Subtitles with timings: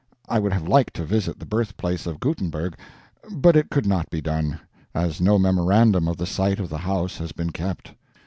[0.27, 2.73] I would have liked to visit the birthplace of Gutenburg,
[3.31, 4.59] but it could not be done,
[4.95, 7.93] as no memorandum of the site of the house has been kept.